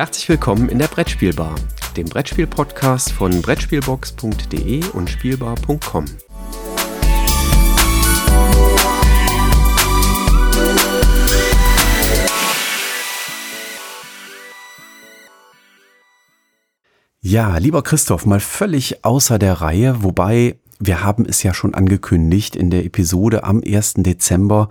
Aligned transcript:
Herzlich 0.00 0.30
willkommen 0.30 0.70
in 0.70 0.78
der 0.78 0.86
Brettspielbar, 0.86 1.54
dem 1.94 2.06
Brettspiel-Podcast 2.06 3.12
von 3.12 3.42
Brettspielbox.de 3.42 4.82
und 4.94 5.10
Spielbar.com. 5.10 6.06
Ja, 17.20 17.58
lieber 17.58 17.82
Christoph, 17.82 18.24
mal 18.24 18.40
völlig 18.40 19.04
außer 19.04 19.38
der 19.38 19.60
Reihe, 19.60 20.02
wobei 20.02 20.56
wir 20.82 21.04
haben 21.04 21.26
es 21.26 21.42
ja 21.42 21.52
schon 21.52 21.74
angekündigt 21.74 22.56
in 22.56 22.70
der 22.70 22.86
Episode 22.86 23.44
am 23.44 23.62
1. 23.62 23.96
Dezember 23.98 24.68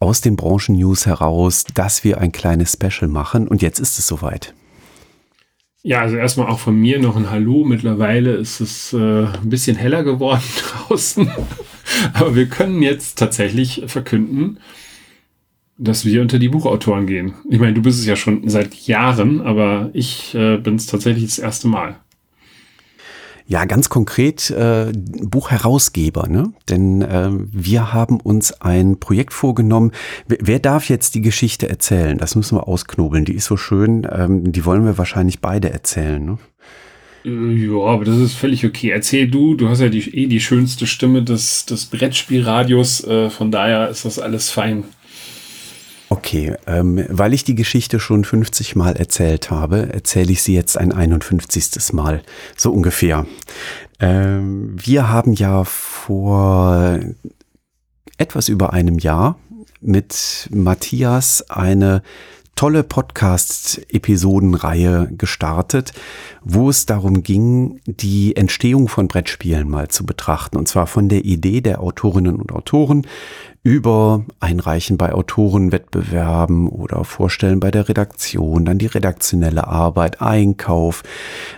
aus 0.00 0.20
den 0.20 0.36
Branchen-News 0.36 1.06
heraus, 1.06 1.64
dass 1.74 2.04
wir 2.04 2.20
ein 2.20 2.32
kleines 2.32 2.72
Special 2.72 3.08
machen 3.08 3.48
und 3.48 3.62
jetzt 3.62 3.78
ist 3.78 3.98
es 3.98 4.06
soweit. 4.06 4.54
Ja, 5.82 6.00
also 6.00 6.16
erstmal 6.16 6.48
auch 6.48 6.58
von 6.58 6.74
mir 6.74 6.98
noch 6.98 7.14
ein 7.14 7.30
Hallo. 7.30 7.64
Mittlerweile 7.64 8.32
ist 8.32 8.58
es 8.58 8.92
äh, 8.92 9.26
ein 9.26 9.48
bisschen 9.48 9.76
heller 9.76 10.02
geworden 10.02 10.42
draußen. 10.88 11.30
Aber 12.12 12.34
wir 12.34 12.46
können 12.46 12.82
jetzt 12.82 13.18
tatsächlich 13.18 13.84
verkünden, 13.86 14.58
dass 15.78 16.04
wir 16.04 16.22
unter 16.22 16.40
die 16.40 16.48
Buchautoren 16.48 17.06
gehen. 17.06 17.34
Ich 17.48 17.60
meine, 17.60 17.74
du 17.74 17.82
bist 17.82 18.00
es 18.00 18.06
ja 18.06 18.16
schon 18.16 18.48
seit 18.48 18.74
Jahren, 18.74 19.40
aber 19.40 19.90
ich 19.92 20.34
äh, 20.34 20.56
bin 20.56 20.74
es 20.74 20.86
tatsächlich 20.86 21.26
das 21.26 21.38
erste 21.38 21.68
Mal. 21.68 22.00
Ja, 23.48 23.64
ganz 23.64 23.88
konkret 23.88 24.50
äh, 24.50 24.92
Buchherausgeber, 24.92 26.26
ne? 26.28 26.52
Denn 26.68 27.02
äh, 27.02 27.30
wir 27.30 27.92
haben 27.92 28.20
uns 28.20 28.60
ein 28.60 28.98
Projekt 28.98 29.32
vorgenommen. 29.32 29.92
Wer, 30.26 30.38
wer 30.42 30.58
darf 30.58 30.88
jetzt 30.88 31.14
die 31.14 31.20
Geschichte 31.20 31.68
erzählen? 31.68 32.18
Das 32.18 32.34
müssen 32.34 32.58
wir 32.58 32.66
ausknobeln. 32.66 33.24
Die 33.24 33.34
ist 33.34 33.44
so 33.44 33.56
schön. 33.56 34.06
Ähm, 34.10 34.50
die 34.50 34.64
wollen 34.64 34.84
wir 34.84 34.98
wahrscheinlich 34.98 35.40
beide 35.40 35.70
erzählen, 35.70 36.24
ne? 36.24 36.38
Äh, 37.24 37.54
ja, 37.54 37.84
aber 37.84 38.04
das 38.04 38.16
ist 38.18 38.34
völlig 38.34 38.64
okay. 38.64 38.90
Erzähl 38.90 39.28
du, 39.28 39.54
du 39.54 39.68
hast 39.68 39.80
ja 39.80 39.88
die, 39.88 40.16
eh 40.16 40.26
die 40.26 40.40
schönste 40.40 40.86
Stimme 40.86 41.22
des, 41.22 41.66
des 41.66 41.86
Brettspielradios, 41.86 43.04
äh, 43.04 43.30
von 43.30 43.50
daher 43.50 43.88
ist 43.88 44.04
das 44.04 44.18
alles 44.18 44.50
fein. 44.50 44.84
Okay, 46.08 46.54
ähm, 46.66 47.04
weil 47.08 47.34
ich 47.34 47.42
die 47.42 47.56
Geschichte 47.56 47.98
schon 47.98 48.24
50 48.24 48.76
Mal 48.76 48.96
erzählt 48.96 49.50
habe, 49.50 49.92
erzähle 49.92 50.30
ich 50.30 50.42
sie 50.42 50.54
jetzt 50.54 50.78
ein 50.78 50.92
51. 50.92 51.92
Mal, 51.92 52.22
so 52.56 52.72
ungefähr. 52.72 53.26
Ähm, 53.98 54.76
wir 54.76 55.08
haben 55.08 55.32
ja 55.32 55.64
vor 55.64 57.00
etwas 58.18 58.48
über 58.48 58.72
einem 58.72 58.98
Jahr 58.98 59.38
mit 59.80 60.48
Matthias 60.52 61.50
eine 61.50 62.02
tolle 62.56 62.82
Podcast-Episodenreihe 62.84 65.10
gestartet, 65.16 65.92
wo 66.42 66.70
es 66.70 66.86
darum 66.86 67.22
ging, 67.22 67.80
die 67.84 68.34
Entstehung 68.34 68.88
von 68.88 69.06
Brettspielen 69.08 69.68
mal 69.68 69.88
zu 69.88 70.06
betrachten. 70.06 70.56
Und 70.56 70.66
zwar 70.66 70.86
von 70.86 71.10
der 71.10 71.26
Idee 71.26 71.60
der 71.60 71.82
Autorinnen 71.82 72.36
und 72.36 72.52
Autoren 72.52 73.06
über 73.66 74.24
Einreichen 74.38 74.96
bei 74.96 75.12
Autorenwettbewerben 75.12 76.68
oder 76.68 77.02
Vorstellen 77.02 77.58
bei 77.58 77.72
der 77.72 77.88
Redaktion, 77.88 78.64
dann 78.64 78.78
die 78.78 78.86
redaktionelle 78.86 79.66
Arbeit, 79.66 80.22
Einkauf, 80.22 81.02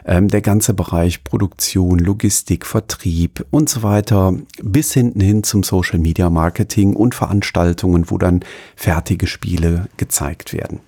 ähm, 0.06 0.28
der 0.28 0.40
ganze 0.40 0.72
Bereich 0.72 1.22
Produktion, 1.22 1.98
Logistik, 1.98 2.64
Vertrieb 2.64 3.44
und 3.50 3.68
so 3.68 3.82
weiter, 3.82 4.32
bis 4.62 4.94
hinten 4.94 5.20
hin 5.20 5.42
zum 5.42 5.62
Social 5.62 5.98
Media 5.98 6.30
Marketing 6.30 6.96
und 6.96 7.14
Veranstaltungen, 7.14 8.10
wo 8.10 8.16
dann 8.16 8.40
fertige 8.74 9.26
Spiele 9.26 9.88
gezeigt 9.98 10.54
werden. 10.54 10.80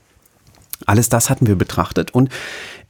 Alles 0.86 1.08
das 1.08 1.30
hatten 1.30 1.46
wir 1.46 1.56
betrachtet 1.56 2.12
und 2.12 2.30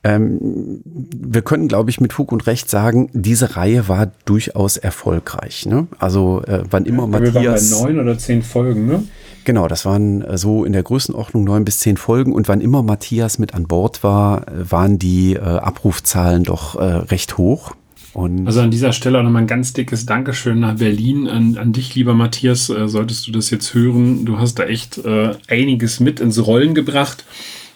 ähm, 0.03 0.81
wir 0.85 1.43
können, 1.43 1.69
glaube 1.69 1.91
ich, 1.91 2.01
mit 2.01 2.15
Fug 2.15 2.33
und 2.33 2.47
Recht 2.47 2.71
sagen, 2.71 3.11
diese 3.13 3.57
Reihe 3.57 3.87
war 3.87 4.13
durchaus 4.25 4.79
erfolgreich. 4.79 5.67
Ne? 5.67 5.89
Also 5.99 6.43
äh, 6.47 6.63
wann 6.71 6.87
immer 6.87 7.03
ja, 7.03 7.09
Matthias. 7.09 7.35
Wir 7.35 7.77
waren 7.77 7.87
bei 7.87 7.93
neun 7.93 8.03
oder 8.05 8.19
zehn 8.19 8.43
Folgen, 8.43 8.87
ne? 8.87 9.03
Genau, 9.45 9.69
das 9.69 9.85
waren 9.85 10.23
äh, 10.23 10.39
so 10.39 10.65
in 10.65 10.73
der 10.73 10.83
Größenordnung 10.83 11.45
neun 11.45 11.65
bis 11.65 11.81
zehn 11.81 11.99
Folgen. 11.99 12.33
Und 12.33 12.49
wann 12.49 12.63
immer 12.63 12.83
Matthias 12.83 13.39
mit 13.39 13.55
an 13.55 13.67
Bord 13.67 14.03
war, 14.03 14.49
äh, 14.49 14.71
waren 14.71 14.99
die 14.99 15.35
äh, 15.35 15.41
Abrufzahlen 15.41 16.45
doch 16.45 16.77
äh, 16.77 16.83
recht 16.83 17.37
hoch. 17.37 17.75
Und 18.13 18.47
also 18.47 18.61
an 18.61 18.71
dieser 18.71 18.93
Stelle 18.93 19.19
auch 19.19 19.23
nochmal 19.23 19.43
ein 19.43 19.49
ganz 19.49 19.73
dickes 19.73 20.05
Dankeschön 20.05 20.61
nach 20.61 20.77
Berlin 20.77 21.29
an, 21.29 21.59
an 21.59 21.73
dich, 21.73 21.95
lieber 21.95 22.15
Matthias. 22.15 22.71
Äh, 22.71 22.89
solltest 22.89 23.27
du 23.27 23.33
das 23.33 23.51
jetzt 23.51 23.75
hören, 23.75 24.25
du 24.25 24.39
hast 24.39 24.59
da 24.59 24.65
echt 24.65 24.99
äh, 24.99 25.35
einiges 25.47 26.01
mit 26.01 26.21
ins 26.21 26.45
Rollen 26.47 26.75
gebracht. 26.75 27.25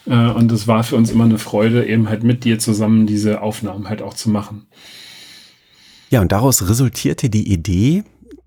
Äh, 0.07 0.31
und 0.31 0.51
es 0.53 0.67
war 0.67 0.85
für 0.85 0.97
uns 0.97 1.11
immer 1.11 1.25
eine 1.25 1.39
Freude, 1.39 1.87
eben 1.87 2.09
halt 2.09 2.23
mit 2.23 2.45
dir 2.45 2.59
zusammen 2.59 3.07
diese 3.07 3.41
Aufnahmen 3.41 3.89
halt 3.89 4.03
auch 4.03 4.15
zu 4.15 4.31
machen. 4.31 4.67
Ja, 6.11 6.21
und 6.21 6.33
daraus 6.33 6.69
resultierte 6.69 7.31
die 7.31 7.53
Idee, 7.53 8.05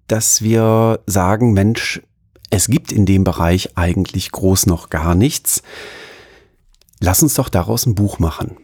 dass 0.07 0.41
wir 0.41 1.00
sagen, 1.06 1.53
Mensch, 1.53 2.01
es 2.50 2.68
gibt 2.68 2.91
in 2.91 3.06
dem 3.06 3.23
Bereich 3.23 3.78
eigentlich 3.78 4.31
groß 4.31 4.68
noch 4.68 4.90
gar 4.90 5.16
nichts. 5.16 5.63
Lass 7.00 7.22
uns 7.22 7.34
doch 7.34 7.50
daraus 7.50 7.85
ein 7.85 7.95
Buch 7.95 8.19
machen. 8.19 8.57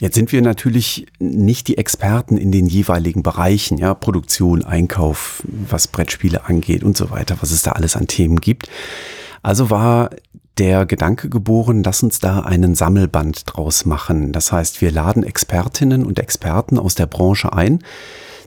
Jetzt 0.00 0.14
sind 0.14 0.32
wir 0.32 0.40
natürlich 0.40 1.06
nicht 1.18 1.68
die 1.68 1.76
Experten 1.76 2.38
in 2.38 2.52
den 2.52 2.66
jeweiligen 2.66 3.22
Bereichen, 3.22 3.76
ja, 3.76 3.92
Produktion, 3.92 4.64
Einkauf, 4.64 5.42
was 5.44 5.88
Brettspiele 5.88 6.44
angeht 6.46 6.84
und 6.84 6.96
so 6.96 7.10
weiter, 7.10 7.36
was 7.40 7.50
es 7.50 7.62
da 7.62 7.72
alles 7.72 7.96
an 7.96 8.06
Themen 8.06 8.40
gibt. 8.40 8.68
Also 9.42 9.68
war 9.68 10.10
der 10.58 10.86
Gedanke 10.86 11.28
geboren, 11.28 11.82
lass 11.82 12.02
uns 12.02 12.18
da 12.18 12.40
einen 12.40 12.74
Sammelband 12.74 13.44
draus 13.46 13.86
machen. 13.86 14.32
Das 14.32 14.52
heißt, 14.52 14.80
wir 14.80 14.90
laden 14.90 15.22
Expertinnen 15.22 16.04
und 16.04 16.18
Experten 16.18 16.78
aus 16.78 16.94
der 16.94 17.06
Branche 17.06 17.52
ein, 17.52 17.82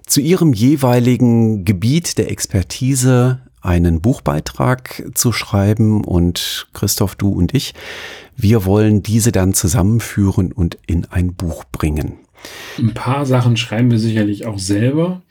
zu 0.06 0.22
ihrem 0.22 0.54
jeweiligen 0.54 1.66
Gebiet 1.66 2.18
der 2.18 2.30
Expertise 2.30 3.40
einen 3.62 4.02
Buchbeitrag 4.02 5.04
zu 5.16 5.32
schreiben 5.32 6.04
und 6.04 6.68
Christoph, 6.74 7.16
du 7.16 7.30
und 7.30 7.54
ich, 7.54 7.74
wir 8.36 8.66
wollen 8.66 9.02
diese 9.04 9.32
dann 9.32 9.54
zusammenführen 9.54 10.52
und 10.52 10.78
in 10.86 11.06
ein 11.06 11.34
Buch 11.34 11.64
bringen. 11.72 12.20
Ein 12.78 12.94
paar 12.94 13.26
Sachen 13.26 13.56
schreiben 13.56 13.90
wir 13.90 14.00
sicherlich 14.00 14.46
auch 14.46 14.60
selber. 14.60 15.22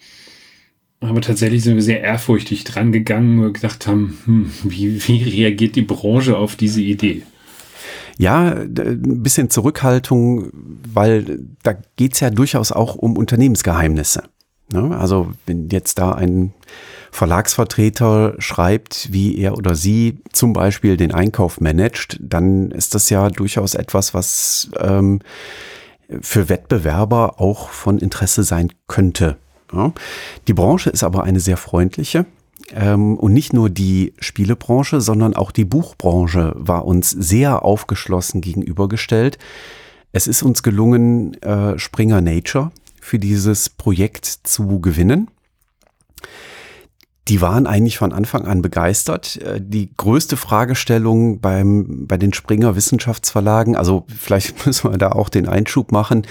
Aber 1.02 1.20
tatsächlich 1.20 1.64
sind 1.64 1.74
wir 1.74 1.82
sehr 1.82 2.00
ehrfurchtig 2.00 2.62
dran 2.64 2.92
gegangen 2.92 3.44
und 3.44 3.54
gedacht 3.54 3.86
haben, 3.86 4.18
hm, 4.24 4.50
wie, 4.62 5.06
wie 5.08 5.22
reagiert 5.24 5.74
die 5.74 5.82
Branche 5.82 6.36
auf 6.36 6.54
diese 6.54 6.80
Idee? 6.80 7.22
Ja, 8.18 8.52
ein 8.52 9.22
bisschen 9.22 9.50
Zurückhaltung, 9.50 10.50
weil 10.92 11.40
da 11.62 11.74
geht's 11.96 12.20
ja 12.20 12.30
durchaus 12.30 12.70
auch 12.70 12.94
um 12.94 13.16
Unternehmensgeheimnisse. 13.16 14.24
Ne? 14.72 14.96
Also 14.96 15.32
wenn 15.46 15.68
jetzt 15.70 15.98
da 15.98 16.12
ein 16.12 16.54
Verlagsvertreter 17.10 18.36
schreibt, 18.38 19.12
wie 19.12 19.36
er 19.38 19.58
oder 19.58 19.74
sie 19.74 20.20
zum 20.32 20.52
Beispiel 20.52 20.96
den 20.96 21.12
Einkauf 21.12 21.60
managt, 21.60 22.18
dann 22.20 22.70
ist 22.70 22.94
das 22.94 23.10
ja 23.10 23.28
durchaus 23.28 23.74
etwas, 23.74 24.14
was 24.14 24.70
ähm, 24.78 25.18
für 26.20 26.48
Wettbewerber 26.48 27.40
auch 27.40 27.70
von 27.70 27.98
Interesse 27.98 28.44
sein 28.44 28.72
könnte. 28.86 29.36
Ja. 29.72 29.92
Die 30.48 30.54
Branche 30.54 30.90
ist 30.90 31.02
aber 31.02 31.24
eine 31.24 31.40
sehr 31.40 31.56
freundliche. 31.56 32.26
Ähm, 32.74 33.16
und 33.16 33.32
nicht 33.32 33.52
nur 33.52 33.70
die 33.70 34.14
Spielebranche, 34.18 35.00
sondern 35.00 35.34
auch 35.34 35.50
die 35.50 35.64
Buchbranche 35.64 36.54
war 36.56 36.84
uns 36.84 37.10
sehr 37.10 37.64
aufgeschlossen 37.64 38.40
gegenübergestellt. 38.40 39.38
Es 40.12 40.26
ist 40.26 40.42
uns 40.42 40.62
gelungen, 40.62 41.34
äh, 41.42 41.78
Springer 41.78 42.20
Nature 42.20 42.70
für 43.00 43.18
dieses 43.18 43.68
Projekt 43.68 44.26
zu 44.26 44.80
gewinnen 44.80 45.28
die 47.28 47.40
waren 47.40 47.68
eigentlich 47.68 47.98
von 47.98 48.12
Anfang 48.12 48.46
an 48.46 48.62
begeistert. 48.62 49.36
Äh, 49.36 49.60
die 49.60 49.90
größte 49.96 50.36
Fragestellung 50.36 51.40
beim, 51.40 52.06
bei 52.06 52.16
den 52.16 52.32
Springer 52.32 52.74
Wissenschaftsverlagen, 52.74 53.76
also 53.76 54.06
vielleicht 54.08 54.66
müssen 54.66 54.90
wir 54.90 54.98
da 54.98 55.12
auch 55.12 55.28
den 55.28 55.48
Einschub 55.48 55.92
machen, 55.92 56.26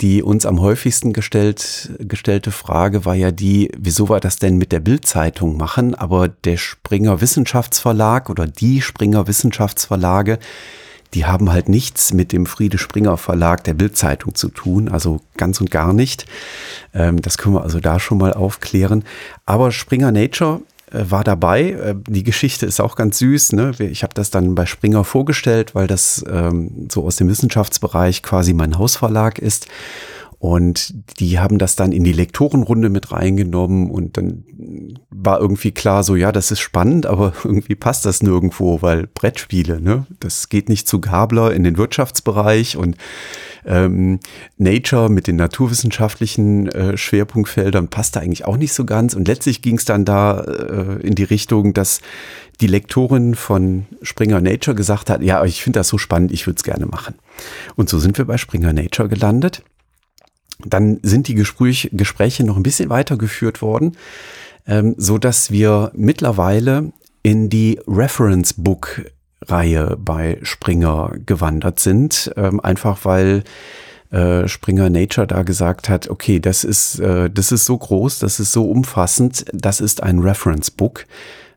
die 0.00 0.22
uns 0.22 0.46
am 0.46 0.60
häufigsten 0.60 1.12
gestellt, 1.12 1.90
gestellte 1.98 2.52
Frage 2.52 3.04
war 3.04 3.14
ja 3.14 3.32
die, 3.32 3.70
wieso 3.76 4.08
wir 4.08 4.20
das 4.20 4.36
denn 4.36 4.56
mit 4.56 4.72
der 4.72 4.80
Bildzeitung 4.80 5.58
machen, 5.58 5.94
aber 5.94 6.28
der 6.28 6.56
Springer 6.56 7.20
Wissenschaftsverlag 7.20 8.30
oder 8.30 8.46
die 8.46 8.80
Springer 8.80 9.26
Wissenschaftsverlage, 9.26 10.38
die 11.14 11.26
haben 11.26 11.50
halt 11.50 11.68
nichts 11.68 12.12
mit 12.12 12.32
dem 12.32 12.46
Friede 12.46 12.78
Springer 12.78 13.16
Verlag 13.16 13.64
der 13.64 13.74
Bildzeitung 13.74 14.34
zu 14.34 14.48
tun, 14.48 14.88
also 14.88 15.20
ganz 15.36 15.60
und 15.60 15.70
gar 15.70 15.92
nicht. 15.92 16.26
Ähm, 16.94 17.20
das 17.20 17.38
können 17.38 17.54
wir 17.54 17.62
also 17.62 17.80
da 17.80 17.98
schon 17.98 18.18
mal 18.18 18.32
aufklären. 18.32 19.04
Aber 19.46 19.72
Springer 19.72 20.12
Nature 20.12 20.60
äh, 20.92 21.04
war 21.08 21.24
dabei. 21.24 21.70
Äh, 21.70 21.94
die 22.06 22.24
Geschichte 22.24 22.66
ist 22.66 22.80
auch 22.80 22.96
ganz 22.96 23.18
süß. 23.18 23.52
Ne? 23.52 23.72
Ich 23.78 24.02
habe 24.02 24.14
das 24.14 24.30
dann 24.30 24.54
bei 24.54 24.66
Springer 24.66 25.04
vorgestellt, 25.04 25.74
weil 25.74 25.86
das 25.86 26.24
ähm, 26.30 26.88
so 26.90 27.04
aus 27.04 27.16
dem 27.16 27.28
Wissenschaftsbereich 27.28 28.22
quasi 28.22 28.52
mein 28.52 28.78
Hausverlag 28.78 29.38
ist. 29.38 29.66
Und 30.40 30.94
die 31.20 31.38
haben 31.38 31.58
das 31.58 31.76
dann 31.76 31.92
in 31.92 32.02
die 32.02 32.14
Lektorenrunde 32.14 32.88
mit 32.88 33.12
reingenommen 33.12 33.90
und 33.90 34.16
dann 34.16 34.44
war 35.10 35.38
irgendwie 35.38 35.70
klar 35.70 36.02
so, 36.02 36.16
ja, 36.16 36.32
das 36.32 36.50
ist 36.50 36.60
spannend, 36.60 37.04
aber 37.04 37.34
irgendwie 37.44 37.74
passt 37.74 38.06
das 38.06 38.22
nirgendwo, 38.22 38.80
weil 38.80 39.06
Brettspiele, 39.06 39.82
ne, 39.82 40.06
das 40.18 40.48
geht 40.48 40.70
nicht 40.70 40.88
zu 40.88 40.98
Gabler 40.98 41.52
in 41.52 41.62
den 41.62 41.76
Wirtschaftsbereich 41.76 42.78
und 42.78 42.96
ähm, 43.66 44.18
Nature 44.56 45.10
mit 45.10 45.26
den 45.26 45.36
naturwissenschaftlichen 45.36 46.68
äh, 46.68 46.96
Schwerpunktfeldern 46.96 47.88
passte 47.88 48.20
eigentlich 48.20 48.46
auch 48.46 48.56
nicht 48.56 48.72
so 48.72 48.86
ganz. 48.86 49.12
Und 49.12 49.28
letztlich 49.28 49.60
ging 49.60 49.76
es 49.76 49.84
dann 49.84 50.06
da 50.06 50.40
äh, 50.40 51.06
in 51.06 51.16
die 51.16 51.24
Richtung, 51.24 51.74
dass 51.74 52.00
die 52.62 52.66
Lektorin 52.66 53.34
von 53.34 53.84
Springer 54.00 54.40
Nature 54.40 54.74
gesagt 54.74 55.10
hat, 55.10 55.22
ja, 55.22 55.44
ich 55.44 55.62
finde 55.62 55.80
das 55.80 55.88
so 55.88 55.98
spannend, 55.98 56.32
ich 56.32 56.46
würde 56.46 56.56
es 56.56 56.64
gerne 56.64 56.86
machen. 56.86 57.16
Und 57.76 57.90
so 57.90 57.98
sind 57.98 58.16
wir 58.16 58.24
bei 58.24 58.38
Springer 58.38 58.72
Nature 58.72 59.10
gelandet. 59.10 59.62
Dann 60.66 60.98
sind 61.02 61.28
die 61.28 61.34
Gespräch, 61.34 61.90
Gespräche 61.92 62.44
noch 62.44 62.56
ein 62.56 62.62
bisschen 62.62 62.90
weitergeführt 62.90 63.62
worden, 63.62 63.96
ähm, 64.66 64.94
so 64.96 65.18
dass 65.18 65.50
wir 65.50 65.90
mittlerweile 65.94 66.92
in 67.22 67.48
die 67.50 67.80
Reference 67.86 68.54
Book 68.54 69.02
Reihe 69.46 69.96
bei 69.98 70.38
Springer 70.42 71.12
gewandert 71.24 71.80
sind, 71.80 72.30
ähm, 72.36 72.60
einfach 72.60 73.04
weil 73.04 73.42
äh, 74.10 74.48
Springer 74.48 74.90
Nature 74.90 75.26
da 75.26 75.42
gesagt 75.42 75.88
hat, 75.88 76.08
okay, 76.08 76.40
das 76.40 76.64
ist, 76.64 76.98
äh, 76.98 77.30
das 77.30 77.52
ist 77.52 77.64
so 77.64 77.78
groß, 77.78 78.18
das 78.18 78.40
ist 78.40 78.52
so 78.52 78.70
umfassend, 78.70 79.44
das 79.52 79.80
ist 79.80 80.02
ein 80.02 80.18
Reference 80.18 80.70
Book, 80.70 81.06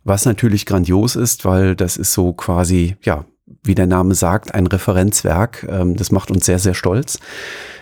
was 0.04 0.26
natürlich 0.26 0.66
grandios 0.66 1.16
ist, 1.16 1.46
weil 1.46 1.76
das 1.76 1.98
ist 1.98 2.14
so 2.14 2.34
quasi, 2.34 2.96
ja, 3.02 3.26
wie 3.64 3.76
der 3.76 3.88
Name 3.88 4.16
sagt, 4.16 4.54
ein 4.54 4.68
Referenzwerk. 4.68 5.66
Ähm, 5.70 5.96
das 5.96 6.12
macht 6.12 6.32
uns 6.32 6.46
sehr, 6.46 6.60
sehr 6.60 6.74
stolz. 6.74 7.20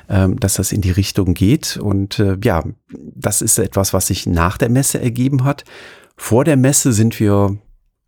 Ähm, 0.09 0.39
dass 0.39 0.55
das 0.55 0.71
in 0.71 0.81
die 0.81 0.91
Richtung 0.91 1.33
geht. 1.33 1.77
Und 1.77 2.19
äh, 2.19 2.37
ja, 2.43 2.63
das 3.15 3.41
ist 3.41 3.57
etwas, 3.59 3.93
was 3.93 4.07
sich 4.07 4.25
nach 4.25 4.57
der 4.57 4.69
Messe 4.69 5.01
ergeben 5.01 5.43
hat. 5.43 5.63
Vor 6.17 6.43
der 6.43 6.57
Messe 6.57 6.91
sind 6.91 7.19
wir, 7.19 7.57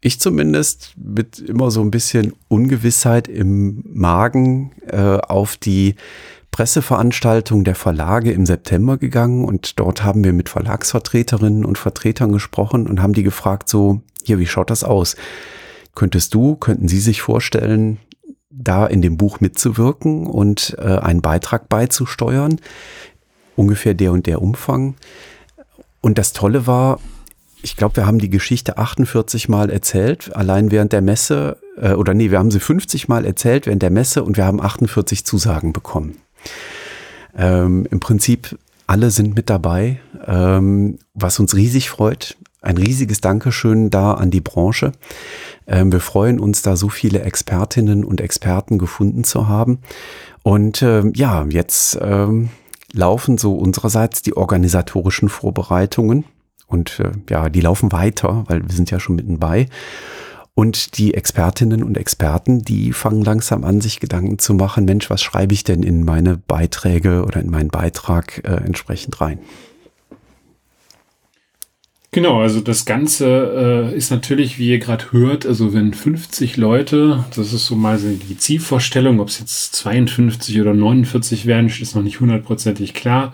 ich 0.01 0.19
zumindest, 0.19 0.95
mit 0.97 1.39
immer 1.39 1.71
so 1.71 1.81
ein 1.81 1.91
bisschen 1.91 2.33
Ungewissheit 2.47 3.27
im 3.27 3.83
Magen 3.85 4.71
äh, 4.87 5.17
auf 5.17 5.55
die 5.55 5.95
Presseveranstaltung 6.51 7.63
der 7.63 7.75
Verlage 7.75 8.31
im 8.31 8.45
September 8.45 8.97
gegangen 8.97 9.43
und 9.43 9.79
dort 9.79 10.03
haben 10.03 10.23
wir 10.23 10.33
mit 10.33 10.49
Verlagsvertreterinnen 10.49 11.65
und 11.65 11.79
Vertretern 11.79 12.31
gesprochen 12.31 12.85
und 12.85 13.01
haben 13.01 13.13
die 13.13 13.23
gefragt, 13.23 13.67
so, 13.67 14.01
hier, 14.23 14.37
wie 14.37 14.45
schaut 14.45 14.69
das 14.69 14.83
aus? 14.83 15.15
Könntest 15.95 16.33
du, 16.33 16.55
könnten 16.55 16.87
Sie 16.87 16.99
sich 16.99 17.21
vorstellen, 17.21 17.97
da 18.55 18.85
in 18.85 19.01
dem 19.01 19.17
Buch 19.17 19.39
mitzuwirken 19.39 20.27
und 20.27 20.75
äh, 20.77 20.83
einen 20.83 21.21
Beitrag 21.21 21.69
beizusteuern. 21.69 22.59
Ungefähr 23.55 23.93
der 23.93 24.11
und 24.11 24.25
der 24.27 24.41
Umfang. 24.41 24.95
Und 26.01 26.17
das 26.17 26.33
Tolle 26.33 26.67
war, 26.67 26.99
ich 27.61 27.77
glaube, 27.77 27.95
wir 27.95 28.05
haben 28.05 28.19
die 28.19 28.29
Geschichte 28.29 28.77
48 28.77 29.49
Mal 29.49 29.69
erzählt, 29.69 30.35
allein 30.35 30.71
während 30.71 30.91
der 30.91 31.01
Messe, 31.01 31.57
äh, 31.77 31.93
oder 31.93 32.13
nee, 32.13 32.29
wir 32.29 32.39
haben 32.39 32.51
sie 32.51 32.59
50 32.59 33.07
Mal 33.07 33.25
erzählt 33.25 33.65
während 33.65 33.81
der 33.81 33.89
Messe 33.89 34.23
und 34.23 34.37
wir 34.37 34.45
haben 34.45 34.61
48 34.61 35.25
Zusagen 35.25 35.73
bekommen. 35.73 36.17
Ähm, 37.35 37.87
Im 37.89 37.99
Prinzip 37.99 38.57
alle 38.85 39.11
sind 39.11 39.35
mit 39.35 39.49
dabei, 39.49 39.99
ähm, 40.27 40.99
was 41.13 41.39
uns 41.39 41.55
riesig 41.55 41.89
freut. 41.89 42.37
Ein 42.63 42.77
riesiges 42.77 43.19
Dankeschön 43.19 43.89
da 43.89 44.13
an 44.13 44.31
die 44.31 44.39
Branche. 44.39 44.93
Ähm, 45.67 45.91
wir 45.91 45.99
freuen 45.99 46.39
uns, 46.39 46.61
da 46.61 46.77
so 46.77 46.87
viele 46.87 47.21
Expertinnen 47.21 48.05
und 48.05 48.21
Experten 48.21 48.77
gefunden 48.77 49.25
zu 49.25 49.49
haben. 49.49 49.79
Und 50.43 50.81
ähm, 50.81 51.11
ja, 51.13 51.45
jetzt 51.49 51.99
ähm, 52.01 52.49
laufen 52.93 53.37
so 53.37 53.55
unsererseits 53.55 54.21
die 54.21 54.37
organisatorischen 54.37 55.27
Vorbereitungen. 55.27 56.23
Und 56.65 57.01
äh, 57.01 57.11
ja, 57.29 57.49
die 57.49 57.59
laufen 57.59 57.91
weiter, 57.91 58.45
weil 58.47 58.63
wir 58.63 58.73
sind 58.73 58.91
ja 58.91 58.99
schon 59.01 59.17
mitten 59.17 59.39
bei. 59.39 59.67
Und 60.55 60.97
die 60.97 61.15
Expertinnen 61.15 61.83
und 61.83 61.97
Experten, 61.97 62.59
die 62.63 62.93
fangen 62.93 63.23
langsam 63.23 63.65
an, 63.65 63.81
sich 63.81 63.99
Gedanken 63.99 64.39
zu 64.39 64.53
machen, 64.53 64.85
Mensch, 64.85 65.09
was 65.09 65.21
schreibe 65.21 65.53
ich 65.53 65.65
denn 65.65 65.83
in 65.83 66.05
meine 66.05 66.37
Beiträge 66.37 67.25
oder 67.25 67.41
in 67.41 67.49
meinen 67.49 67.69
Beitrag 67.69 68.41
äh, 68.45 68.63
entsprechend 68.63 69.19
rein? 69.19 69.39
Genau, 72.13 72.41
also 72.41 72.61
das 72.61 72.85
Ganze 72.85 73.89
äh, 73.91 73.97
ist 73.97 74.11
natürlich, 74.11 74.59
wie 74.59 74.69
ihr 74.69 74.77
gerade 74.77 75.11
hört, 75.11 75.47
also 75.47 75.73
wenn 75.73 75.95
50 75.95 76.57
Leute, 76.57 77.25
das 77.35 77.53
ist 77.53 77.65
so 77.65 77.75
mal 77.75 77.97
so 77.97 78.07
die 78.07 78.37
Zielvorstellung, 78.37 79.19
ob 79.19 79.29
es 79.29 79.39
jetzt 79.39 79.75
52 79.77 80.61
oder 80.61 80.75
49 80.75 81.47
werden, 81.47 81.69
ist 81.69 81.95
noch 81.95 82.03
nicht 82.03 82.19
hundertprozentig 82.19 82.93
klar, 82.93 83.33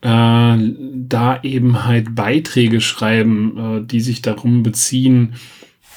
äh, 0.00 0.06
da 0.06 1.40
eben 1.42 1.86
halt 1.86 2.14
Beiträge 2.14 2.80
schreiben, 2.80 3.58
äh, 3.58 3.84
die 3.84 4.00
sich 4.00 4.22
darum 4.22 4.62
beziehen, 4.62 5.34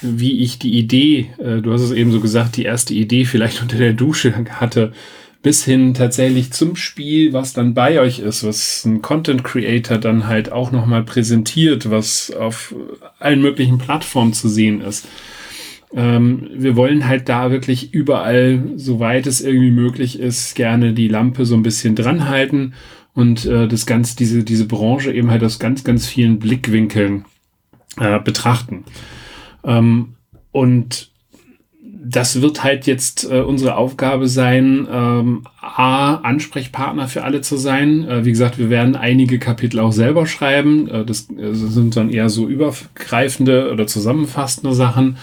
wie 0.01 0.41
ich 0.41 0.57
die 0.57 0.73
Idee, 0.73 1.29
äh, 1.37 1.61
du 1.61 1.71
hast 1.71 1.81
es 1.81 1.91
eben 1.91 2.11
so 2.11 2.19
gesagt, 2.19 2.57
die 2.57 2.65
erste 2.65 2.95
Idee 2.95 3.25
vielleicht 3.25 3.61
unter 3.61 3.77
der 3.77 3.93
Dusche 3.93 4.33
hatte, 4.59 4.91
bis 5.41 5.63
hin 5.63 5.93
tatsächlich 5.93 6.51
zum 6.51 6.75
Spiel, 6.75 7.33
was 7.33 7.53
dann 7.53 7.73
bei 7.73 7.99
euch 7.99 8.19
ist, 8.19 8.43
was 8.43 8.85
ein 8.85 9.01
Content 9.01 9.43
Creator 9.43 9.97
dann 9.97 10.27
halt 10.27 10.51
auch 10.51 10.71
nochmal 10.71 11.03
präsentiert, 11.03 11.89
was 11.89 12.31
auf 12.31 12.75
allen 13.19 13.41
möglichen 13.41 13.77
Plattformen 13.77 14.33
zu 14.33 14.49
sehen 14.49 14.81
ist. 14.81 15.07
Ähm, 15.93 16.49
wir 16.53 16.75
wollen 16.75 17.07
halt 17.07 17.29
da 17.29 17.49
wirklich 17.51 17.93
überall, 17.93 18.61
soweit 18.75 19.25
es 19.25 19.41
irgendwie 19.41 19.71
möglich 19.71 20.19
ist, 20.19 20.55
gerne 20.55 20.93
die 20.93 21.07
Lampe 21.07 21.45
so 21.45 21.55
ein 21.55 21.63
bisschen 21.63 21.95
dran 21.95 22.27
halten 22.27 22.73
und 23.13 23.45
äh, 23.45 23.67
das 23.67 23.85
Ganze, 23.85 24.15
diese, 24.17 24.43
diese 24.43 24.65
Branche 24.65 25.13
eben 25.13 25.31
halt 25.31 25.43
aus 25.43 25.59
ganz, 25.59 25.83
ganz 25.83 26.07
vielen 26.07 26.39
Blickwinkeln 26.39 27.25
äh, 27.99 28.19
betrachten. 28.19 28.83
Ähm, 29.63 30.15
und 30.51 31.11
das 32.09 32.41
wird 32.41 32.63
halt 32.63 32.87
jetzt 32.87 33.29
äh, 33.29 33.41
unsere 33.41 33.75
Aufgabe 33.75 34.27
sein, 34.27 34.87
ähm, 34.91 35.43
A, 35.61 36.15
Ansprechpartner 36.15 37.07
für 37.07 37.23
alle 37.23 37.41
zu 37.41 37.57
sein. 37.57 38.07
Äh, 38.07 38.25
wie 38.25 38.31
gesagt, 38.31 38.57
wir 38.57 38.69
werden 38.69 38.95
einige 38.95 39.39
Kapitel 39.39 39.79
auch 39.79 39.91
selber 39.91 40.25
schreiben. 40.25 40.89
Äh, 40.89 41.05
das, 41.05 41.29
äh, 41.31 41.53
sind 41.53 41.95
dann 41.97 42.09
eher 42.09 42.29
so 42.29 42.47
übergreifende 42.47 43.71
oder 43.71 43.87
zusammenfassende 43.87 44.73
Sachen. 44.73 45.17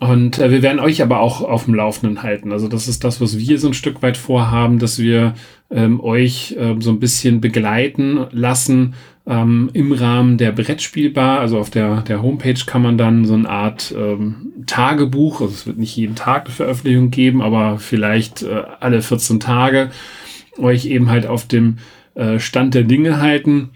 Und 0.00 0.38
äh, 0.38 0.50
wir 0.50 0.62
werden 0.62 0.80
euch 0.80 1.02
aber 1.02 1.20
auch 1.20 1.42
auf 1.42 1.66
dem 1.66 1.74
Laufenden 1.74 2.22
halten. 2.22 2.52
Also 2.52 2.68
das 2.68 2.88
ist 2.88 3.04
das, 3.04 3.20
was 3.20 3.38
wir 3.38 3.58
so 3.58 3.68
ein 3.68 3.74
Stück 3.74 4.02
weit 4.02 4.16
vorhaben, 4.16 4.78
dass 4.78 4.98
wir 4.98 5.34
ähm, 5.70 6.00
euch 6.00 6.56
ähm, 6.58 6.82
so 6.82 6.90
ein 6.90 7.00
bisschen 7.00 7.40
begleiten 7.40 8.26
lassen 8.32 8.94
ähm, 9.26 9.70
im 9.72 9.92
Rahmen 9.92 10.38
der 10.38 10.52
Brettspielbar. 10.52 11.40
Also 11.40 11.58
auf 11.58 11.70
der, 11.70 12.02
der 12.02 12.22
Homepage 12.22 12.60
kann 12.66 12.82
man 12.82 12.98
dann 12.98 13.24
so 13.24 13.34
eine 13.34 13.48
Art 13.48 13.94
ähm, 13.96 14.52
Tagebuch, 14.66 15.40
also 15.40 15.52
es 15.52 15.66
wird 15.66 15.78
nicht 15.78 15.96
jeden 15.96 16.14
Tag 16.14 16.46
eine 16.46 16.54
Veröffentlichung 16.54 17.10
geben, 17.10 17.42
aber 17.42 17.78
vielleicht 17.78 18.42
äh, 18.42 18.62
alle 18.80 19.02
14 19.02 19.40
Tage 19.40 19.90
euch 20.58 20.86
eben 20.86 21.10
halt 21.10 21.26
auf 21.26 21.46
dem 21.46 21.78
äh, 22.14 22.38
Stand 22.38 22.74
der 22.74 22.84
Dinge 22.84 23.20
halten 23.20 23.70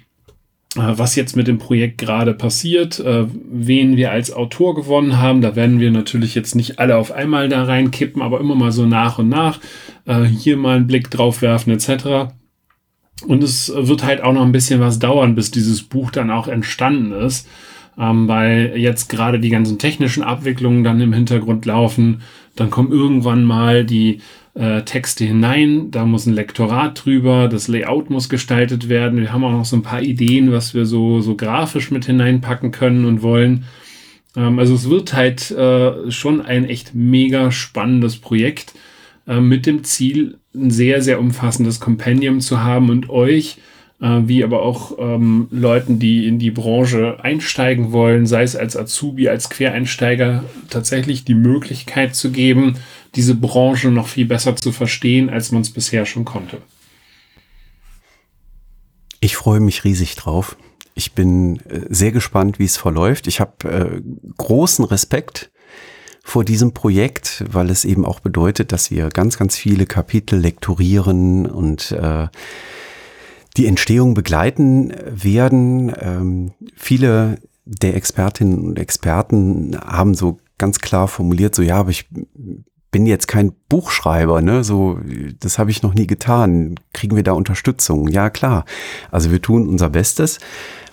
äh, 0.77 0.99
was 0.99 1.17
jetzt 1.17 1.35
mit 1.35 1.49
dem 1.49 1.59
Projekt 1.59 1.99
gerade 1.99 2.35
passiert, 2.35 3.01
äh, 3.01 3.27
wen 3.51 3.97
wir 3.97 4.13
als 4.13 4.33
Autor 4.33 4.75
gewonnen 4.75 5.19
haben. 5.19 5.41
Da 5.41 5.57
werden 5.57 5.81
wir 5.81 5.91
natürlich 5.91 6.35
jetzt 6.35 6.55
nicht 6.55 6.79
alle 6.79 6.97
auf 6.97 7.11
einmal 7.11 7.49
da 7.49 7.65
reinkippen, 7.65 8.21
aber 8.21 8.39
immer 8.39 8.55
mal 8.55 8.73
so 8.73 8.85
nach 8.85 9.19
und 9.19 9.29
nach 9.29 9.61
äh, 10.05 10.25
hier 10.25 10.57
mal 10.57 10.77
einen 10.77 10.87
Blick 10.87 11.11
drauf 11.11 11.41
werfen 11.41 11.73
etc. 11.73 12.33
Und 13.27 13.43
es 13.43 13.73
wird 13.75 14.05
halt 14.05 14.23
auch 14.23 14.33
noch 14.33 14.45
ein 14.45 14.53
bisschen 14.53 14.81
was 14.81 14.99
dauern, 14.99 15.35
bis 15.35 15.51
dieses 15.51 15.83
Buch 15.83 16.11
dann 16.11 16.31
auch 16.31 16.47
entstanden 16.47 17.13
ist, 17.13 17.49
ähm, 17.99 18.29
weil 18.29 18.75
jetzt 18.77 19.09
gerade 19.09 19.41
die 19.41 19.51
ganzen 19.51 19.79
technischen 19.79 20.23
Abwicklungen 20.23 20.85
dann 20.85 21.01
im 21.01 21.13
Hintergrund 21.13 21.67
laufen. 21.67 22.23
Dann 22.55 22.71
kommen 22.71 22.93
irgendwann 22.93 23.45
mal 23.45 23.85
die 23.85 24.21
äh, 24.55 24.83
Texte 24.83 25.25
hinein, 25.25 25.91
da 25.91 26.05
muss 26.05 26.27
ein 26.27 26.35
Lektorat 26.35 27.05
drüber, 27.05 27.49
das 27.49 27.69
Layout 27.69 28.11
muss 28.11 28.29
gestaltet 28.29 28.89
werden. 28.89 29.21
Wir 29.21 29.33
haben 29.33 29.45
auch 29.45 29.53
noch 29.53 29.65
so 29.65 29.77
ein 29.77 29.83
paar 29.83 30.03
Ideen, 30.03 30.53
was 30.53 30.75
wir 30.75 30.87
so, 30.87 31.21
so 31.21 31.37
grafisch 31.37 31.91
mit 31.91 32.07
hineinpacken 32.07 32.71
können 32.71 33.05
und 33.05 33.23
wollen. 33.23 33.65
Ähm, 34.37 34.59
also 34.59 34.75
es 34.75 34.89
wird 34.89 35.13
halt 35.13 35.51
äh, 35.51 36.11
schon 36.11 36.41
ein 36.41 36.65
echt 36.65 36.95
mega 36.95 37.51
spannendes 37.51 38.17
Projekt 38.17 38.75
äh, 39.27 39.41
mit 39.41 39.67
dem 39.67 39.85
Ziel, 39.85 40.39
ein 40.59 40.71
sehr, 40.71 41.03
sehr 41.03 41.21
umfassendes 41.21 41.81
Kompendium 41.81 42.41
zu 42.41 42.63
haben 42.63 42.91
und 42.91 43.11
euch 43.11 43.59
äh, 44.01 44.21
wie 44.25 44.45
aber 44.45 44.63
auch 44.63 44.97
ähm, 44.99 45.49
Leuten, 45.51 45.99
die 45.99 46.27
in 46.27 46.39
die 46.39 46.51
Branche 46.51 47.19
einsteigen 47.23 47.93
wollen, 47.93 48.27
sei 48.27 48.43
es 48.43 48.55
als 48.55 48.77
Azubi, 48.77 49.29
als 49.29 49.51
Quereinsteiger, 49.51 50.45
tatsächlich 50.71 51.25
die 51.25 51.35
Möglichkeit 51.35 52.15
zu 52.15 52.31
geben, 52.31 52.77
diese 53.15 53.35
Branche 53.35 53.91
noch 53.91 54.09
viel 54.09 54.27
besser 54.27 54.55
zu 54.57 54.73
verstehen, 54.73 55.31
als 55.31 55.51
man 55.51 55.63
es 55.63 55.71
bisher 55.71 56.07
schon 56.07 56.25
konnte. 56.25 56.59
Ich 59.21 59.37
freue 59.37 59.61
mich 59.61 59.83
riesig 59.83 60.15
drauf. 60.15 60.57
Ich 60.95 61.13
bin 61.13 61.61
äh, 61.69 61.87
sehr 61.89 62.13
gespannt, 62.13 62.59
wie 62.59 62.65
es 62.65 62.77
verläuft. 62.77 63.27
Ich 63.27 63.41
habe 63.41 63.69
äh, 63.69 64.01
großen 64.37 64.85
Respekt 64.85 65.51
vor 66.29 66.45
diesem 66.45 66.73
Projekt, 66.73 67.43
weil 67.51 67.71
es 67.71 67.87
eben 67.87 68.05
auch 68.05 68.21
bedeutet, 68.21 68.71
dass 68.73 68.91
wir 68.91 69.09
ganz, 69.09 69.39
ganz 69.39 69.57
viele 69.57 69.87
Kapitel 69.87 70.39
lektorieren 70.39 71.47
und 71.47 71.91
äh, 71.93 72.27
die 73.57 73.67
Entstehung 73.67 74.13
begleiten 74.13 74.93
werden. 75.07 75.91
Ähm, 75.99 76.53
viele 76.77 77.39
der 77.65 77.97
Expertinnen 77.97 78.59
und 78.59 78.79
Experten 78.79 79.75
haben 79.81 80.15
so 80.15 80.39
ganz 80.59 80.81
klar 80.81 81.09
formuliert, 81.09 81.55
so 81.55 81.63
ja, 81.63 81.77
aber 81.77 81.91
ich 81.91 82.11
bin 82.91 83.07
jetzt 83.07 83.27
kein 83.27 83.53
Buchschreiber, 83.71 84.43
ne? 84.43 84.65
So, 84.65 84.99
das 85.41 85.59
habe 85.59 85.71
ich 85.71 85.83
noch 85.83 85.95
nie 85.95 86.07
getan. 86.07 86.79
Kriegen 86.93 87.17
wir 87.17 87.23
da 87.23 87.33
Unterstützung? 87.33 88.07
Ja, 88.07 88.29
klar. 88.29 88.67
Also 89.11 89.31
wir 89.31 89.41
tun 89.41 89.67
unser 89.67 89.89
Bestes 89.89 90.41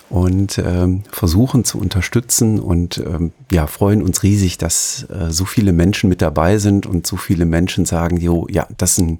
und 0.08 0.58
ähm, 0.58 1.02
versuchen 1.10 1.64
zu 1.64 1.78
unterstützen 1.78 2.60
und 2.60 2.98
ähm, 2.98 3.32
ja, 3.50 3.66
freuen 3.66 4.02
uns 4.02 4.22
riesig, 4.22 4.58
dass 4.58 5.06
äh, 5.10 5.30
so 5.30 5.44
viele 5.44 5.72
Menschen 5.72 6.08
mit 6.08 6.22
dabei 6.22 6.58
sind 6.58 6.86
und 6.86 7.06
so 7.06 7.16
viele 7.16 7.44
Menschen 7.44 7.84
sagen, 7.84 8.16
jo, 8.18 8.46
ja, 8.50 8.66
das 8.76 8.92
ist 8.92 8.98
ein, 8.98 9.18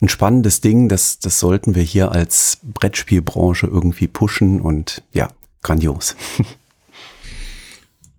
ein 0.00 0.08
spannendes 0.08 0.60
Ding, 0.60 0.88
das, 0.88 1.18
das 1.18 1.40
sollten 1.40 1.74
wir 1.74 1.82
hier 1.82 2.12
als 2.12 2.58
Brettspielbranche 2.62 3.66
irgendwie 3.66 4.06
pushen 4.06 4.60
und 4.60 5.02
ja, 5.12 5.28
grandios. 5.62 6.16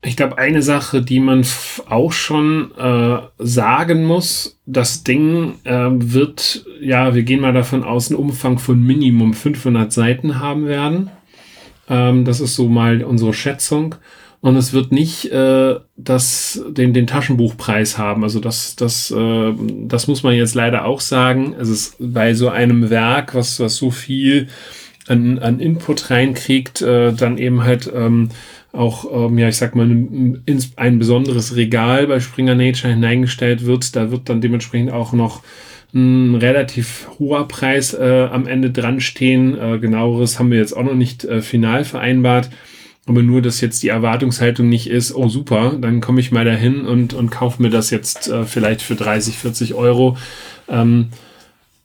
Ich 0.03 0.17
glaube, 0.17 0.39
eine 0.39 0.63
Sache, 0.63 1.03
die 1.03 1.19
man 1.19 1.45
auch 1.87 2.11
schon 2.11 2.71
äh, 2.75 3.19
sagen 3.37 4.03
muss, 4.03 4.59
das 4.65 5.03
Ding 5.03 5.59
äh, 5.63 5.89
wird, 5.91 6.65
ja, 6.81 7.13
wir 7.13 7.21
gehen 7.21 7.39
mal 7.39 7.53
davon 7.53 7.83
aus, 7.83 8.09
einen 8.09 8.19
Umfang 8.19 8.57
von 8.57 8.81
Minimum 8.81 9.35
500 9.35 9.93
Seiten 9.93 10.39
haben 10.39 10.65
werden. 10.65 11.11
Ähm, 11.91 12.25
das 12.25 12.39
ist 12.39 12.55
so 12.55 12.67
mal 12.67 13.03
unsere 13.03 13.33
Schätzung. 13.33 13.95
Und 14.39 14.55
es 14.55 14.73
wird 14.73 14.91
nicht 14.91 15.31
äh, 15.31 15.75
das, 15.97 16.63
den, 16.67 16.93
den 16.93 17.05
Taschenbuchpreis 17.05 17.99
haben. 17.99 18.23
Also 18.23 18.39
das, 18.39 18.75
das, 18.75 19.11
äh, 19.11 19.53
das 19.83 20.07
muss 20.07 20.23
man 20.23 20.33
jetzt 20.33 20.55
leider 20.55 20.85
auch 20.85 20.99
sagen. 20.99 21.53
Es 21.59 21.69
ist 21.69 21.95
bei 21.99 22.33
so 22.33 22.49
einem 22.49 22.89
Werk, 22.89 23.35
was, 23.35 23.59
was 23.59 23.75
so 23.75 23.91
viel 23.91 24.47
an, 25.07 25.37
an 25.37 25.59
Input 25.59 26.09
reinkriegt, 26.09 26.81
äh, 26.81 27.13
dann 27.13 27.37
eben 27.37 27.63
halt 27.63 27.91
ähm, 27.93 28.29
auch, 28.71 29.05
ähm, 29.11 29.37
ja, 29.37 29.47
ich 29.47 29.57
sag 29.57 29.75
mal, 29.75 29.85
ein, 29.85 30.43
ein 30.75 30.97
besonderes 30.97 31.55
Regal 31.55 32.07
bei 32.07 32.19
Springer 32.19 32.55
Nature 32.55 32.93
hineingestellt 32.93 33.67
wird. 33.67 33.95
Da 33.95 34.09
wird 34.09 34.27
dann 34.27 34.41
dementsprechend 34.41 34.91
auch 34.91 35.13
noch 35.13 35.43
ein 35.93 36.35
relativ 36.35 37.09
hoher 37.19 37.47
Preis 37.47 37.93
äh, 37.93 38.27
am 38.31 38.47
Ende 38.47 38.71
dran 38.71 39.01
stehen. 39.01 39.57
Äh, 39.57 39.79
genaueres 39.79 40.39
haben 40.39 40.51
wir 40.51 40.57
jetzt 40.57 40.75
auch 40.75 40.83
noch 40.83 40.95
nicht 40.95 41.25
äh, 41.25 41.41
final 41.41 41.83
vereinbart. 41.83 42.49
Aber 43.07 43.23
nur, 43.23 43.41
dass 43.41 43.61
jetzt 43.61 43.81
die 43.83 43.89
Erwartungshaltung 43.89 44.69
nicht 44.69 44.87
ist, 44.87 45.13
oh 45.13 45.27
super, 45.27 45.75
dann 45.79 46.01
komme 46.01 46.19
ich 46.19 46.31
mal 46.31 46.45
dahin 46.45 46.85
und, 46.85 47.13
und 47.13 47.31
kaufe 47.31 47.61
mir 47.61 47.71
das 47.71 47.89
jetzt 47.89 48.29
äh, 48.29 48.45
vielleicht 48.45 48.81
für 48.81 48.95
30, 48.95 49.37
40 49.37 49.73
Euro. 49.73 50.17
Ähm, 50.69 51.09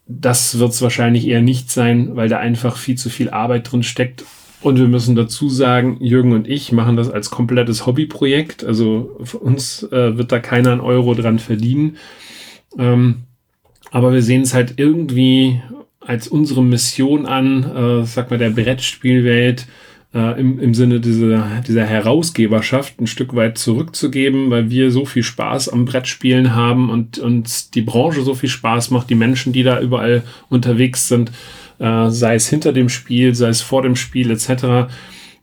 das 0.07 0.59
wird 0.59 0.71
es 0.71 0.83
wahrscheinlich 0.83 1.27
eher 1.27 1.43
nicht 1.43 1.71
sein, 1.71 2.15
weil 2.15 2.29
da 2.29 2.39
einfach 2.39 2.77
viel 2.77 2.97
zu 2.97 3.11
viel 3.11 3.31
Arbeit 3.31 3.73
drin 3.73 3.83
steckt. 3.83 4.25
Und 4.61 4.79
wir 4.79 4.89
müssen 4.89 5.17
dazu 5.17 5.49
sagen, 5.49 5.97
Jürgen 6.01 6.33
und 6.33 6.49
ich 6.49 6.73
machen 6.73 6.97
das 6.97 7.11
als 7.11 7.31
komplettes 7.31 7.87
Hobbyprojekt. 7.87 8.65
Also 8.65 9.19
für 9.23 9.39
uns 9.39 9.83
äh, 9.85 10.17
wird 10.17 10.33
da 10.33 10.39
keiner 10.39 10.73
einen 10.73 10.81
Euro 10.81 11.15
dran 11.15 11.39
verdienen. 11.39 11.97
Ähm, 12.79 13.25
aber 13.91 14.13
wir 14.13 14.23
sehen 14.23 14.43
es 14.43 14.55
halt 14.55 14.75
irgendwie 14.77 15.61
als 16.01 16.29
unsere 16.29 16.63
Mission 16.63 17.27
an, 17.27 17.65
äh, 17.65 18.07
sag 18.07 18.31
mal, 18.31 18.39
der 18.39 18.51
Brettspielwelt 18.51 19.67
äh, 20.15 20.41
im, 20.41 20.59
im 20.59 20.75
Sinne 20.75 21.01
dieser, 21.01 21.63
dieser 21.67 21.85
Herausgeberschaft 21.85 23.01
ein 23.01 23.07
Stück 23.07 23.35
weit 23.35 23.59
zurückzugeben, 23.59 24.51
weil 24.51 24.71
wir 24.71 24.91
so 24.91 25.05
viel 25.05 25.23
Spaß 25.23 25.69
am 25.69 25.85
Brettspielen 25.85 26.55
haben 26.55 26.91
und 26.91 27.19
uns 27.19 27.71
die 27.71 27.83
Branche 27.83 28.23
so 28.23 28.35
viel 28.35 28.49
Spaß 28.49 28.91
macht, 28.91 29.11
die 29.11 29.15
Menschen, 29.15 29.53
die 29.53 29.63
da 29.63 29.81
überall 29.81 30.23
unterwegs 30.49 31.09
sind, 31.09 31.33
äh, 31.79 32.09
sei 32.09 32.37
es 32.37 32.49
hinter 32.49 32.73
dem 32.73 32.89
Spiel, 32.89 33.35
sei 33.35 33.49
es 33.49 33.61
vor 33.61 33.83
dem 33.83 33.97
Spiel 33.97 34.31
etc., 34.31 34.49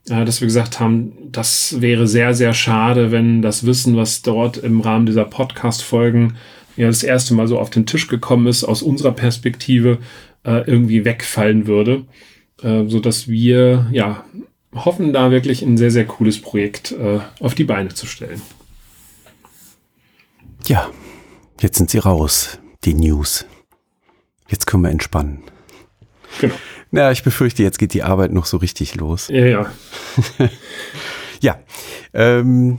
äh, 0.08 0.24
dass 0.24 0.40
wir 0.40 0.46
gesagt 0.46 0.80
haben, 0.80 1.12
das 1.30 1.80
wäre 1.80 2.06
sehr, 2.06 2.34
sehr 2.34 2.54
schade, 2.54 3.12
wenn 3.12 3.42
das 3.42 3.66
Wissen, 3.66 3.96
was 3.96 4.22
dort 4.22 4.56
im 4.56 4.80
Rahmen 4.80 5.06
dieser 5.06 5.24
Podcast-Folgen 5.24 6.36
ja 6.76 6.86
das 6.86 7.02
erste 7.02 7.34
Mal 7.34 7.48
so 7.48 7.58
auf 7.58 7.70
den 7.70 7.86
Tisch 7.86 8.08
gekommen 8.08 8.46
ist, 8.46 8.64
aus 8.64 8.82
unserer 8.82 9.12
Perspektive 9.12 9.98
äh, 10.44 10.68
irgendwie 10.68 11.04
wegfallen 11.04 11.66
würde, 11.66 12.04
äh, 12.62 12.84
so 12.86 13.00
dass 13.00 13.28
wir 13.28 13.88
ja 13.92 14.24
hoffen, 14.74 15.12
da 15.12 15.30
wirklich 15.30 15.62
ein 15.62 15.76
sehr 15.76 15.90
sehr 15.90 16.04
cooles 16.04 16.40
Projekt 16.40 16.92
äh, 16.92 17.20
auf 17.40 17.54
die 17.54 17.64
Beine 17.64 17.90
zu 17.90 18.06
stellen. 18.06 18.42
Ja, 20.66 20.90
jetzt 21.60 21.76
sind 21.76 21.90
sie 21.90 21.98
raus, 21.98 22.58
die 22.84 22.94
News. 22.94 23.46
Jetzt 24.48 24.66
können 24.66 24.82
wir 24.82 24.90
entspannen. 24.90 25.42
Genau. 26.40 26.54
Na, 26.90 27.10
ich 27.10 27.22
befürchte, 27.22 27.62
jetzt 27.62 27.78
geht 27.78 27.92
die 27.92 28.02
Arbeit 28.02 28.32
noch 28.32 28.46
so 28.46 28.56
richtig 28.56 28.94
los. 28.94 29.28
Ja, 29.28 29.46
ja. 29.46 29.72
ja, 31.40 31.58
ähm, 32.12 32.78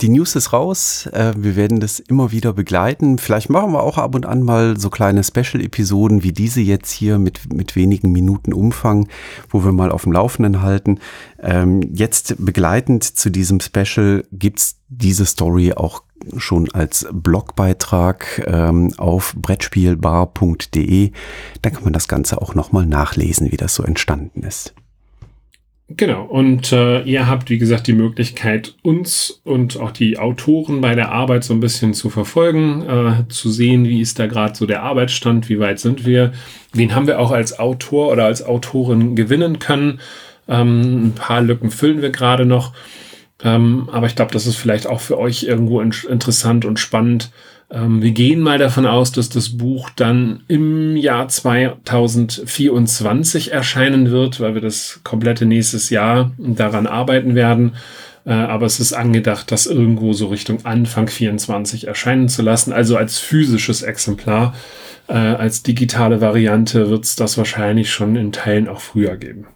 die 0.00 0.08
News 0.08 0.36
ist 0.36 0.52
raus. 0.52 1.06
Äh, 1.12 1.32
wir 1.36 1.56
werden 1.56 1.80
das 1.80 2.00
immer 2.00 2.32
wieder 2.32 2.52
begleiten. 2.52 3.18
Vielleicht 3.18 3.50
machen 3.50 3.72
wir 3.72 3.82
auch 3.82 3.98
ab 3.98 4.14
und 4.14 4.26
an 4.26 4.42
mal 4.42 4.78
so 4.78 4.90
kleine 4.90 5.24
Special-Episoden 5.24 6.22
wie 6.22 6.32
diese 6.32 6.60
jetzt 6.60 6.90
hier 6.90 7.18
mit, 7.18 7.52
mit 7.52 7.76
wenigen 7.76 8.12
Minuten 8.12 8.52
Umfang, 8.52 9.08
wo 9.48 9.64
wir 9.64 9.72
mal 9.72 9.90
auf 9.90 10.04
dem 10.04 10.12
Laufenden 10.12 10.62
halten. 10.62 10.98
Ähm, 11.40 11.82
jetzt 11.92 12.34
begleitend 12.38 13.04
zu 13.04 13.30
diesem 13.30 13.60
Special 13.60 14.24
gibt's 14.32 14.76
diese 14.88 15.26
Story 15.26 15.72
auch 15.74 16.02
schon 16.36 16.70
als 16.72 17.06
Blogbeitrag 17.12 18.44
ähm, 18.46 18.92
auf 18.98 19.34
brettspielbar.de. 19.36 21.12
Da 21.62 21.70
kann 21.70 21.84
man 21.84 21.92
das 21.92 22.08
Ganze 22.08 22.40
auch 22.40 22.54
nochmal 22.54 22.86
nachlesen, 22.86 23.50
wie 23.52 23.56
das 23.56 23.74
so 23.74 23.82
entstanden 23.82 24.42
ist. 24.42 24.74
Genau, 25.96 26.22
und 26.24 26.70
äh, 26.70 27.02
ihr 27.02 27.26
habt, 27.26 27.50
wie 27.50 27.58
gesagt, 27.58 27.88
die 27.88 27.92
Möglichkeit, 27.92 28.74
uns 28.82 29.40
und 29.42 29.76
auch 29.80 29.90
die 29.90 30.18
Autoren 30.18 30.80
bei 30.80 30.94
der 30.94 31.10
Arbeit 31.10 31.42
so 31.42 31.52
ein 31.52 31.58
bisschen 31.58 31.94
zu 31.94 32.10
verfolgen, 32.10 32.82
äh, 32.88 33.28
zu 33.28 33.50
sehen, 33.50 33.84
wie 33.84 34.00
ist 34.00 34.20
da 34.20 34.28
gerade 34.28 34.54
so 34.54 34.66
der 34.66 34.84
Arbeitsstand, 34.84 35.48
wie 35.48 35.58
weit 35.58 35.80
sind 35.80 36.06
wir, 36.06 36.32
wen 36.72 36.94
haben 36.94 37.08
wir 37.08 37.18
auch 37.18 37.32
als 37.32 37.58
Autor 37.58 38.12
oder 38.12 38.26
als 38.26 38.44
Autorin 38.44 39.16
gewinnen 39.16 39.58
können. 39.58 39.98
Ähm, 40.46 41.08
ein 41.08 41.14
paar 41.16 41.40
Lücken 41.40 41.72
füllen 41.72 42.02
wir 42.02 42.10
gerade 42.10 42.46
noch, 42.46 42.72
ähm, 43.42 43.88
aber 43.90 44.06
ich 44.06 44.14
glaube, 44.14 44.32
das 44.32 44.46
ist 44.46 44.56
vielleicht 44.56 44.86
auch 44.86 45.00
für 45.00 45.18
euch 45.18 45.42
irgendwo 45.42 45.80
in 45.80 45.92
interessant 46.08 46.64
und 46.64 46.78
spannend, 46.78 47.32
wir 47.72 48.10
gehen 48.10 48.40
mal 48.40 48.58
davon 48.58 48.84
aus, 48.84 49.12
dass 49.12 49.28
das 49.28 49.56
Buch 49.56 49.90
dann 49.90 50.42
im 50.48 50.96
Jahr 50.96 51.28
2024 51.28 53.52
erscheinen 53.52 54.10
wird, 54.10 54.40
weil 54.40 54.54
wir 54.54 54.60
das 54.60 55.02
komplette 55.04 55.46
nächstes 55.46 55.88
Jahr 55.88 56.32
daran 56.36 56.88
arbeiten 56.88 57.36
werden. 57.36 57.76
Äh, 58.26 58.32
aber 58.32 58.66
es 58.66 58.80
ist 58.80 58.92
angedacht, 58.92 59.50
das 59.52 59.66
irgendwo 59.66 60.12
so 60.12 60.28
Richtung 60.28 60.64
Anfang 60.64 61.08
24 61.08 61.86
erscheinen 61.86 62.28
zu 62.28 62.42
lassen, 62.42 62.72
also 62.72 62.96
als 62.96 63.18
physisches 63.18 63.82
Exemplar. 63.82 64.54
Äh, 65.08 65.14
als 65.14 65.62
digitale 65.62 66.20
Variante 66.20 66.90
wird 66.90 67.04
es 67.04 67.16
das 67.16 67.38
wahrscheinlich 67.38 67.90
schon 67.90 68.16
in 68.16 68.32
Teilen 68.32 68.68
auch 68.68 68.80
früher 68.80 69.16
geben. 69.16 69.46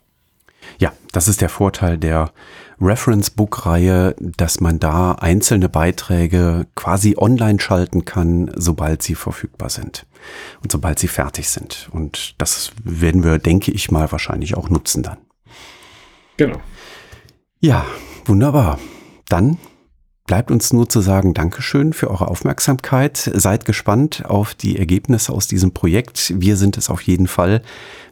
Ja, 0.79 0.93
das 1.13 1.29
ist 1.29 1.41
der 1.41 1.49
Vorteil 1.49 1.99
der 1.99 2.33
Reference-Book-Reihe, 2.85 4.15
dass 4.19 4.61
man 4.61 4.79
da 4.79 5.13
einzelne 5.13 5.69
Beiträge 5.69 6.67
quasi 6.75 7.17
online 7.17 7.61
schalten 7.61 8.05
kann, 8.05 8.51
sobald 8.55 9.03
sie 9.03 9.15
verfügbar 9.15 9.71
sind 9.71 10.07
und 10.63 10.71
sobald 10.73 10.99
sie 10.99 11.09
fertig 11.09 11.49
sind. 11.49 11.89
Und 11.93 12.35
das 12.39 12.73
werden 12.83 13.25
wir, 13.25 13.39
denke 13.39 13.73
ich 13.73 13.91
mal, 13.91 14.11
wahrscheinlich 14.13 14.57
auch 14.57 14.69
nutzen 14.71 15.03
dann. 15.03 15.19
Genau. 16.37 16.61
Ja, 17.61 17.87
wunderbar. 18.27 18.79
Dann 19.29 19.59
bleibt 20.27 20.51
uns 20.51 20.73
nur 20.73 20.89
zu 20.89 21.01
sagen, 21.01 21.35
Dankeschön 21.35 21.93
für 21.93 22.11
eure 22.11 22.29
Aufmerksamkeit. 22.29 23.31
Seid 23.35 23.65
gespannt 23.65 24.25
auf 24.27 24.55
die 24.55 24.79
Ergebnisse 24.79 25.33
aus 25.33 25.47
diesem 25.47 25.73
Projekt. 25.73 26.33
Wir 26.37 26.57
sind 26.57 26.77
es 26.77 26.91
auf 26.91 27.03
jeden 27.03 27.27
Fall. 27.27 27.63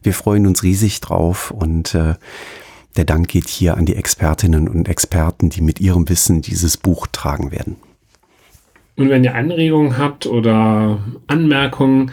Wir 0.02 0.14
freuen 0.14 0.46
uns 0.46 0.62
riesig 0.62 1.00
drauf 1.00 1.50
und 1.50 1.94
äh, 1.94 2.14
der 2.96 3.04
Dank 3.04 3.28
geht 3.28 3.48
hier 3.48 3.76
an 3.76 3.86
die 3.86 3.96
Expertinnen 3.96 4.68
und 4.68 4.88
Experten, 4.88 5.50
die 5.50 5.62
mit 5.62 5.80
ihrem 5.80 6.08
Wissen 6.08 6.42
dieses 6.42 6.76
Buch 6.76 7.08
tragen 7.10 7.50
werden. 7.50 7.74
Und 8.96 9.08
wenn 9.08 9.24
ihr 9.24 9.34
Anregungen 9.34 9.98
habt 9.98 10.26
oder 10.26 11.00
Anmerkungen, 11.26 12.12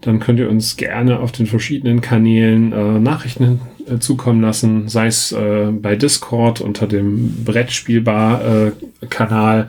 dann 0.00 0.20
könnt 0.20 0.38
ihr 0.38 0.48
uns 0.48 0.76
gerne 0.76 1.18
auf 1.18 1.32
den 1.32 1.46
verschiedenen 1.46 2.00
Kanälen 2.00 2.72
äh, 2.72 3.00
Nachrichten 3.00 3.60
äh, 3.86 3.98
zukommen 3.98 4.40
lassen, 4.40 4.88
sei 4.88 5.08
es 5.08 5.32
äh, 5.32 5.72
bei 5.72 5.96
Discord 5.96 6.60
unter 6.60 6.86
dem 6.86 7.44
Brettspielbar-Kanal 7.44 9.60
äh, 9.60 9.64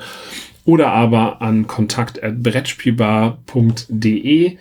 oder 0.64 0.90
aber 0.90 1.42
an 1.42 1.66
kontakt.brettspielbar.de 1.68 4.58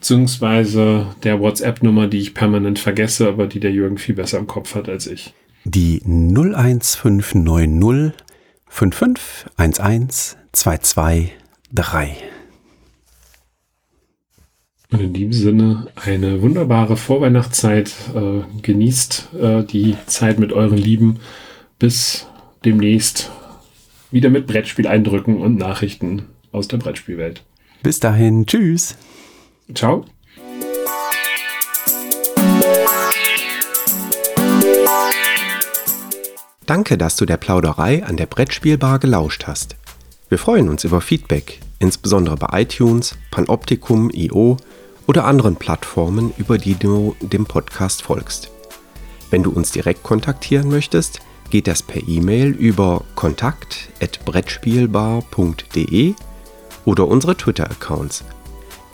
beziehungsweise 0.00 1.14
der 1.24 1.40
WhatsApp-Nummer, 1.40 2.06
die 2.06 2.20
ich 2.20 2.32
permanent 2.32 2.78
vergesse, 2.78 3.28
aber 3.28 3.46
die 3.46 3.60
der 3.60 3.70
Jürgen 3.70 3.98
viel 3.98 4.14
besser 4.14 4.38
im 4.38 4.46
Kopf 4.46 4.74
hat 4.74 4.88
als 4.88 5.06
ich. 5.06 5.34
Die 5.64 6.00
01590 6.06 8.14
5511 8.66 10.38
223. 10.52 12.16
Und 14.90 15.00
in 15.00 15.12
diesem 15.12 15.34
Sinne 15.34 15.88
eine 15.96 16.40
wunderbare 16.40 16.96
Vorweihnachtszeit. 16.96 17.92
Äh, 18.14 18.40
genießt 18.62 19.28
äh, 19.38 19.64
die 19.64 19.98
Zeit 20.06 20.38
mit 20.38 20.54
euren 20.54 20.78
Lieben. 20.78 21.18
Bis 21.78 22.26
demnächst 22.64 23.30
wieder 24.10 24.30
mit 24.30 24.46
Brettspieleindrücken 24.46 25.36
und 25.36 25.56
Nachrichten 25.56 26.22
aus 26.52 26.68
der 26.68 26.78
Brettspielwelt. 26.78 27.44
Bis 27.82 28.00
dahin, 28.00 28.46
tschüss. 28.46 28.96
Ciao. 29.74 30.04
Danke, 36.66 36.96
dass 36.96 37.16
du 37.16 37.26
der 37.26 37.36
Plauderei 37.36 38.04
an 38.04 38.16
der 38.16 38.26
Brettspielbar 38.26 39.00
gelauscht 39.00 39.48
hast. 39.48 39.74
Wir 40.28 40.38
freuen 40.38 40.68
uns 40.68 40.84
über 40.84 41.00
Feedback, 41.00 41.58
insbesondere 41.80 42.36
bei 42.36 42.62
iTunes, 42.62 43.16
Panoptikum, 43.32 44.08
IO 44.12 44.56
oder 45.08 45.24
anderen 45.24 45.56
Plattformen, 45.56 46.32
über 46.38 46.58
die 46.58 46.76
du 46.76 47.16
dem 47.20 47.46
Podcast 47.46 48.02
folgst. 48.02 48.52
Wenn 49.30 49.42
du 49.42 49.50
uns 49.50 49.72
direkt 49.72 50.04
kontaktieren 50.04 50.68
möchtest, 50.68 51.18
geht 51.50 51.66
das 51.66 51.82
per 51.82 52.06
E-Mail 52.06 52.50
über 52.50 53.02
kontakt@brettspielbar.de 53.16 56.14
oder 56.84 57.08
unsere 57.08 57.36
Twitter-Accounts. 57.36 58.22